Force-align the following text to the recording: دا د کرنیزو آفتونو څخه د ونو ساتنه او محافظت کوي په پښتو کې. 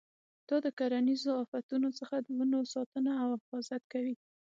دا 0.49 0.55
د 0.65 0.67
کرنیزو 0.79 1.31
آفتونو 1.43 1.87
څخه 1.99 2.15
د 2.19 2.27
ونو 2.37 2.59
ساتنه 2.73 3.11
او 3.23 3.29
محافظت 3.41 3.83
کوي 3.93 4.13
په 4.17 4.17
پښتو 4.21 4.21
کې. 4.21 4.29